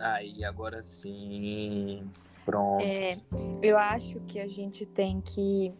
Aí, 0.00 0.44
agora 0.44 0.82
sim. 0.82 2.08
Pronto. 2.44 2.82
É, 2.82 3.16
eu 3.62 3.76
acho 3.76 4.18
que 4.20 4.40
a 4.40 4.48
gente 4.48 4.86
tem 4.86 5.20
que 5.20 5.74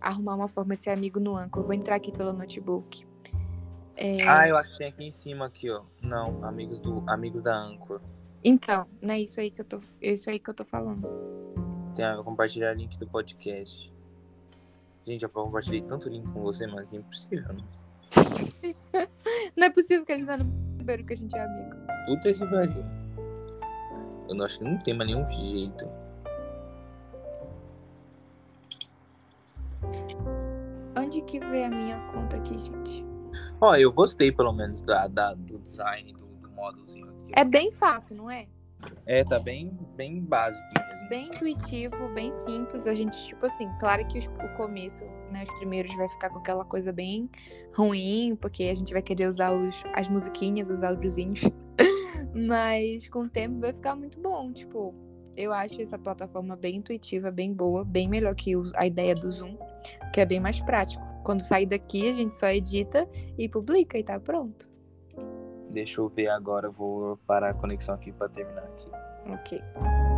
arrumar 0.00 0.34
uma 0.34 0.48
forma 0.48 0.76
de 0.76 0.82
ser 0.82 0.90
amigo 0.90 1.20
no 1.20 1.36
Anchor. 1.36 1.62
Eu 1.62 1.66
vou 1.66 1.74
entrar 1.74 1.96
aqui 1.96 2.10
pelo 2.10 2.32
notebook. 2.32 3.06
É, 3.96 4.16
Ah, 4.26 4.48
eu 4.48 4.56
acho 4.56 4.72
que 4.72 4.78
tem 4.78 4.88
aqui 4.88 5.04
em 5.04 5.10
cima 5.10 5.46
aqui, 5.46 5.70
ó. 5.70 5.82
Não, 6.02 6.44
amigos 6.44 6.80
do 6.80 7.04
amigos 7.08 7.42
da 7.42 7.56
Anchor. 7.56 8.00
Então, 8.42 8.86
não 9.00 9.14
é 9.14 9.20
isso 9.20 9.40
aí 9.40 9.50
que 9.50 9.60
eu 9.60 9.64
tô, 9.64 9.80
é 10.02 10.12
isso 10.12 10.28
aí 10.28 10.38
que 10.38 10.50
eu 10.50 10.54
tô 10.54 10.64
falando. 10.64 11.08
Tem 11.94 12.04
a 12.04 12.16
compartilhar 12.16 12.74
link 12.74 12.98
do 12.98 13.06
podcast. 13.06 13.93
Gente, 15.06 15.22
eu 15.22 15.28
compartilhei 15.28 15.82
tanto 15.82 16.08
link 16.08 16.26
com 16.32 16.42
você, 16.42 16.66
mas 16.66 16.90
é 16.92 16.96
impossível, 16.96 17.52
né? 17.52 17.64
Não 19.56 19.66
é 19.66 19.70
possível 19.70 20.04
que 20.04 20.12
eles 20.12 20.24
não 20.26 20.38
saberam 20.78 21.04
que 21.04 21.12
a 21.12 21.16
gente 21.16 21.36
é 21.36 21.40
amigo. 21.40 21.76
Puta 22.06 22.32
que 22.32 22.46
pariu. 22.46 22.84
Eu 24.28 24.34
não 24.34 24.44
acho 24.46 24.58
que 24.58 24.64
não 24.64 24.78
tem 24.78 24.94
mais 24.94 25.10
nenhum 25.10 25.26
jeito. 25.26 25.86
Onde 30.98 31.20
que 31.22 31.38
vê 31.40 31.64
a 31.64 31.68
minha 31.68 31.98
conta 32.12 32.36
aqui, 32.36 32.58
gente? 32.58 33.04
Ó, 33.60 33.76
eu 33.76 33.92
gostei 33.92 34.32
pelo 34.32 34.52
menos 34.52 34.80
da, 34.82 35.06
da- 35.06 35.34
do 35.34 35.58
design 35.58 36.12
do, 36.14 36.26
do 36.26 36.48
aqui. 36.70 37.32
É 37.32 37.44
bem 37.44 37.70
fácil, 37.70 38.16
não 38.16 38.30
é? 38.30 38.46
É, 39.06 39.22
tá 39.24 39.38
bem, 39.38 39.76
bem 39.96 40.20
básico 40.20 40.64
mesmo. 40.78 41.08
Bem 41.08 41.26
intuitivo, 41.28 42.08
bem 42.14 42.32
simples. 42.44 42.86
A 42.86 42.94
gente, 42.94 43.16
tipo 43.26 43.44
assim, 43.44 43.68
claro 43.78 44.06
que 44.06 44.18
os- 44.18 44.26
o 44.26 44.56
começo, 44.56 45.04
né, 45.30 45.44
os 45.46 45.54
primeiros 45.58 45.94
vai 45.96 46.08
ficar 46.08 46.30
com 46.30 46.38
aquela 46.38 46.64
coisa 46.64 46.92
bem 46.92 47.28
ruim, 47.74 48.36
porque 48.40 48.64
a 48.64 48.74
gente 48.74 48.92
vai 48.92 49.02
querer 49.02 49.28
usar 49.28 49.52
os, 49.52 49.82
as 49.94 50.08
musiquinhas, 50.08 50.70
os 50.70 50.82
áudiozinhos. 50.82 51.42
Mas 52.34 53.08
com 53.08 53.20
o 53.20 53.28
tempo 53.28 53.60
vai 53.60 53.72
ficar 53.72 53.94
muito 53.94 54.20
bom. 54.20 54.52
Tipo, 54.52 54.94
eu 55.36 55.52
acho 55.52 55.80
essa 55.80 55.98
plataforma 55.98 56.56
bem 56.56 56.76
intuitiva, 56.76 57.30
bem 57.30 57.52
boa, 57.52 57.84
bem 57.84 58.08
melhor 58.08 58.34
que 58.34 58.52
a 58.76 58.86
ideia 58.86 59.14
do 59.14 59.30
Zoom, 59.30 59.56
que 60.12 60.20
é 60.20 60.26
bem 60.26 60.40
mais 60.40 60.60
prático. 60.60 61.02
Quando 61.24 61.40
sair 61.40 61.66
daqui, 61.66 62.08
a 62.08 62.12
gente 62.12 62.34
só 62.34 62.48
edita 62.48 63.08
e 63.38 63.48
publica 63.48 63.98
e 63.98 64.04
tá 64.04 64.18
pronto. 64.18 64.68
Deixa 65.74 66.00
eu 66.00 66.08
ver 66.08 66.28
agora, 66.28 66.70
vou 66.70 67.16
parar 67.26 67.50
a 67.50 67.54
conexão 67.54 67.96
aqui 67.96 68.12
pra 68.12 68.28
terminar 68.28 68.62
aqui. 68.62 68.88
Ok. 69.28 70.13